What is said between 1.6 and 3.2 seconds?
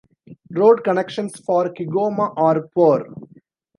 Kigoma are poor.